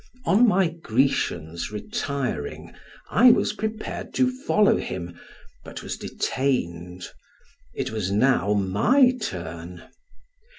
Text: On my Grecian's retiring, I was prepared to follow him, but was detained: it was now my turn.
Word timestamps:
On 0.25 0.47
my 0.47 0.67
Grecian's 0.67 1.71
retiring, 1.71 2.73
I 3.11 3.29
was 3.29 3.53
prepared 3.53 4.15
to 4.15 4.31
follow 4.47 4.77
him, 4.77 5.15
but 5.63 5.83
was 5.83 5.95
detained: 5.95 7.03
it 7.75 7.91
was 7.91 8.09
now 8.09 8.53
my 8.55 9.15
turn. 9.21 9.83